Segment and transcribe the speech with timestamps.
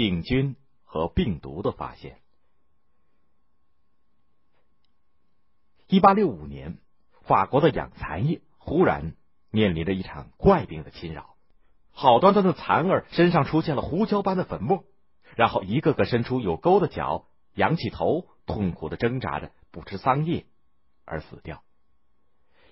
[0.00, 2.16] 病菌和病毒的发现。
[5.88, 6.78] 一八六五年，
[7.20, 9.14] 法国的养蚕业忽然
[9.50, 11.34] 面临着一场怪病的侵扰，
[11.92, 14.84] 好端端的蚕儿身上出现了胡椒般的粉末，
[15.36, 20.46] 然后一个个伸出有钩的脚，仰起头，痛苦的挣扎着，不吃桑叶
[21.04, 21.62] 而死掉。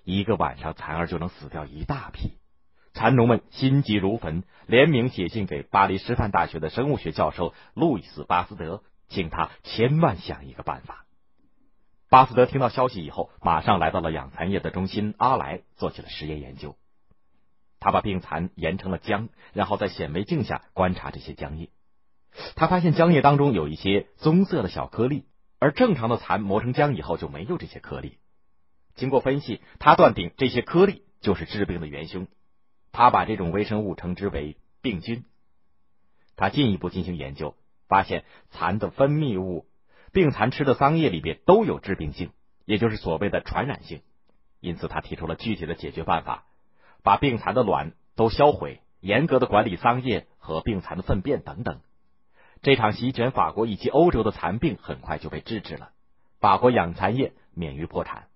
[0.03, 2.39] 一个晚上，蚕儿就能死掉一大批。
[2.99, 11.05] 蚕农们心急如焚，联名写信给巴黎师范大学的生物学教授路易斯·巴斯德，请他千万想一个办法。
[12.09, 16.75] 巴斯德听到消息以后，马上来到了养蚕业的中心阿莱，做起了实验研究。
[17.79, 21.69] 他把病蚕研成了浆，然后在显微镜下观察这些浆液。
[22.57, 25.23] 他发现浆液当中有一些棕色的小颗粒，
[25.57, 28.17] 而正常的蚕磨成浆以后就没有这些颗粒。
[28.95, 32.27] 经过分析，他断定这些颗粒就是治病的元凶。
[32.91, 35.25] 他把这种微生物称之为病菌。
[36.35, 37.55] 他进一步进行研究，
[37.87, 39.65] 发现蚕的分泌物。
[40.11, 42.31] 病蚕吃的桑叶里边都有致病性，
[42.65, 44.01] 也就是所谓的传染性。
[44.59, 46.45] 因此，他提出了具体的解决办法：
[47.03, 51.81] 把病蚕的卵都销毁，严格的管理桑叶和病蚕的粪便等等。
[52.63, 55.91] 这场席卷法国以及欧洲的蚕病很快就被制止了，
[56.39, 58.28] 法国养蚕业免于破产。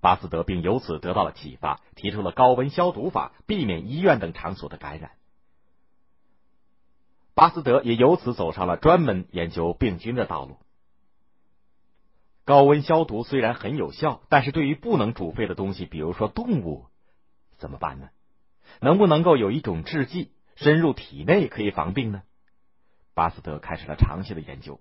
[0.00, 5.12] 巴斯德并由此得到了启发，提出了高温消毒法，避免医院等场所的感染。
[7.34, 10.56] 巴斯德也由此走上了专门研究病菌的道路。
[12.44, 16.86] 高温消毒虽然很有效，但是对于不能煮沸的东西，比如说动物，
[17.58, 18.08] 怎么办呢？
[18.80, 22.22] 能不能够有一种制剂深入体内可以防病呢？
[23.14, 24.80] 巴斯德开始了长期的研究。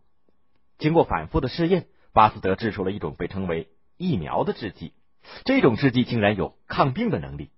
[0.77, 4.93] 经过反复的试验，巴斯德制出了一种被称为疫苗的制剂。
[5.45, 7.49] 这种制剂竟然有抗病的能力。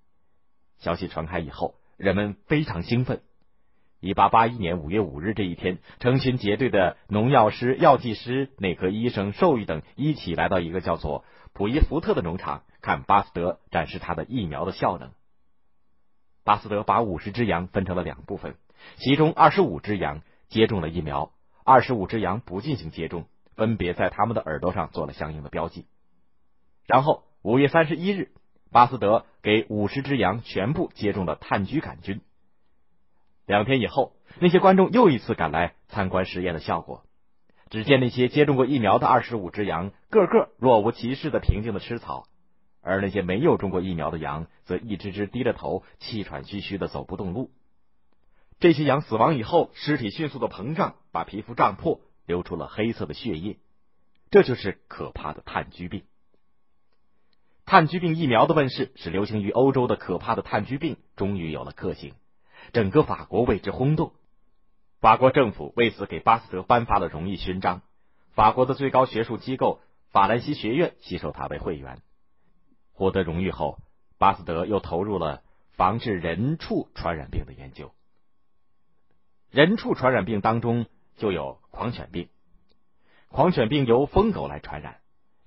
[0.80, 3.22] 消息传开以后，人们非常兴奋。
[4.00, 15.12] 一八八一年五月五日这一天，成群结队的农药师、药剂师、内科医生、兽医等一起来到一个叫做普伊福特的农场，看巴斯德展示他的疫苗的效能。
[16.44, 18.56] 巴斯德把五十只羊分成了两部分，
[18.98, 21.32] 其中二十五只羊接种了疫苗，
[21.64, 25.86] 二十五只羊不进行接种，分别在他们的耳朵上做了相应的标记。
[26.88, 28.30] 然后五月三十一日，
[28.72, 32.22] 巴斯德给五十只羊全部接种了炭疽杆菌。
[33.48, 37.04] 两天以后，那些观众又一次赶来参观实验的效果。
[37.72, 42.28] 只见那些接种过疫苗的二十五只羊，个个若无其事的平静的吃草；
[42.80, 47.50] 而那些没有中过疫苗的羊，则一只只低着头，气喘吁吁的走不动路。
[48.60, 53.58] 这些羊死亡以后，尸体迅速的膨胀，把皮肤胀破，流出了黑色的血液。
[54.30, 56.04] 这就是可怕的炭疽病。
[57.72, 62.14] 炭疽病疫苗的问世，使流行于欧洲的可怕的炭疽病终于有了克星。
[62.74, 64.12] 整个法国为之轰动，
[65.00, 67.82] 法国政府为此给巴斯德颁发了荣誉勋章。
[68.34, 69.80] 法国的最高学术机构
[70.10, 72.02] 法兰西学院吸收他为会员。
[72.92, 73.78] 获得荣誉后，
[74.18, 77.94] 巴斯德又投入了防治人畜传染病的研究。
[79.50, 82.28] 人畜传染病当中就有狂犬病。
[83.30, 85.00] 狂犬病由疯狗来传染，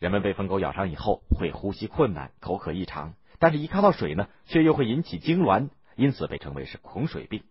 [0.04, 5.70] 人们被疯狗咬伤以后会呼吸困难、口渴异常，但是一看到水呢，却又会引起痉挛。
[5.96, 7.42] 因此被称为是恐水病。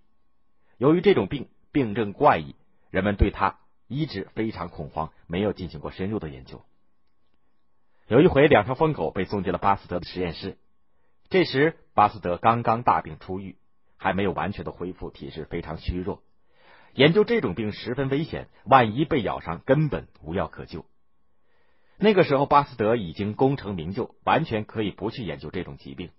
[0.78, 2.56] 由于这种病病症怪异，
[2.92, 6.62] 人们对它一直非常恐慌，没有进行过深入的研究。
[8.08, 10.60] 有一回，两条疯狗被送进了巴斯德的实验室，
[11.30, 13.56] 这时巴斯德刚刚大病初愈，
[13.98, 16.22] 还没有完全的恢复，体质非常虚弱。
[16.94, 20.86] 研究这种病十分危险，万一被咬伤，根本无药可救。
[21.98, 26.12] 那个时候，巴斯德已经功成名就，完全可以不去研究这种疾病。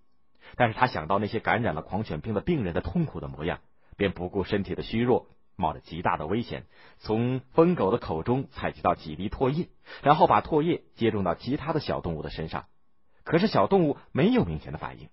[0.57, 3.61] 但是他想到那些感染了狂犬病的病人的痛苦的模样，
[3.97, 5.27] 便不顾身体的虚弱，
[5.57, 6.67] 冒着极大的危险，
[6.99, 9.69] 从疯狗的口中采集到几滴唾液，
[10.03, 12.67] 然后把唾液接种到其他的小动物的身上。
[13.25, 15.09] 可是小动物没有明显的反应。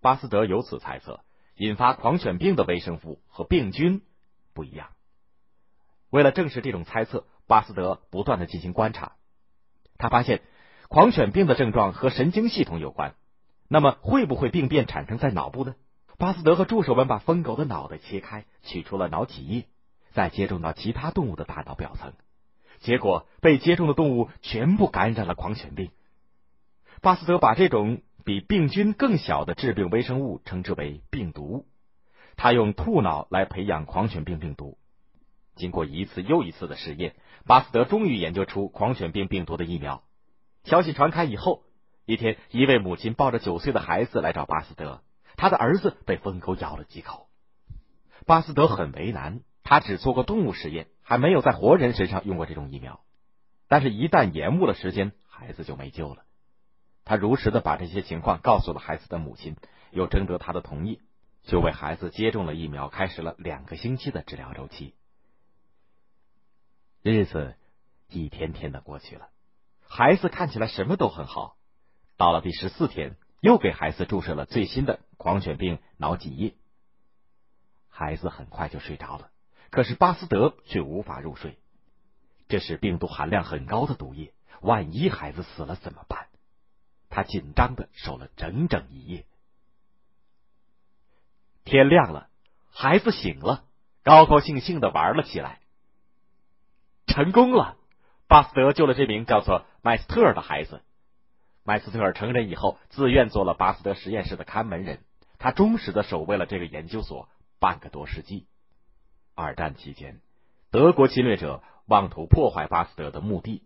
[0.00, 1.20] 巴斯德由此猜测，
[1.56, 4.02] 引发狂犬病的微生物和病菌
[4.52, 4.88] 不一样。
[6.10, 9.16] 为了证实这种猜测，巴斯德不断的进行观察，
[9.98, 10.42] 他发现
[10.88, 13.14] 狂犬病的症状和神经系统有关。
[13.68, 15.74] 那么会不会病变产生在脑部呢？
[16.18, 19.66] 巴斯德和助手们把疯狗的脑袋切开，取出了脑脊液，
[20.12, 22.12] 再接种到其他动物的大脑表层，
[22.80, 25.90] 结果被接种的动物全部感染了狂犬病。
[27.00, 31.66] 巴斯德把这种比病菌更小的致病微生物称之为病毒。
[32.36, 34.78] 他用兔脑来培养狂犬病病毒。
[35.56, 37.14] 经过一次又一次的试验，
[37.46, 40.02] 巴斯德终于研究出狂犬病病毒的疫苗。
[40.64, 41.62] 消息传开以后。
[42.06, 45.00] 一天，一位母亲抱着九岁的孩子来找巴斯德，
[45.36, 47.28] 他的儿子被疯狗咬了几口。
[48.26, 53.00] 巴斯德很为难，他只做过动物实验，还没有在活人身上用过这种疫苗。
[53.68, 56.24] 但是，一旦延误了时间，孩子就没救了。
[57.06, 59.56] 他如实的把这些情况告诉了孩子的母亲，
[59.90, 61.00] 又征得他的同意，
[61.44, 64.94] 就为孩子接种了疫苗，开始了两个星期的治疗周期。
[67.06, 67.54] 日子
[68.08, 69.28] 一天天的过去了，
[69.86, 71.58] 孩子看起来什么都很好。
[72.16, 76.54] 到了第十四天，又给孩子注射了最新的狂犬病脑脊液。
[77.90, 79.30] 孩子很快就睡着了，
[79.68, 81.58] 可是巴斯德却无法入睡。
[82.48, 86.28] 这是病毒含量很高的毒液，万一孩子死了怎么办？
[87.10, 89.26] 他紧张的守了整整一夜。
[91.64, 92.30] 天亮了，
[92.70, 93.66] 孩子醒了，
[94.02, 95.60] 高高兴兴的玩了起来。
[97.14, 97.76] 成功了！
[98.26, 100.82] 巴斯德救了这名叫做麦斯特尔的孩子。
[101.62, 104.98] 麦斯特尔成人以后，自愿做了巴斯德实验室的看门人。
[105.38, 107.28] 他忠实的守卫了这个研究所
[107.60, 108.48] 半个多世纪。
[109.36, 110.22] 二战期间，
[110.72, 113.62] 德国侵略者妄图破坏巴斯德的墓地，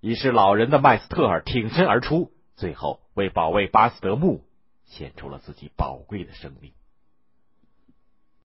[0.00, 4.42] 已是老人的麦斯特尔挺身而出，最后为保卫巴斯德墓
[4.86, 6.72] 献出了自己宝贵的生命。